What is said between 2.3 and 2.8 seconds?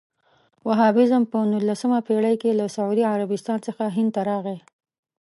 کې له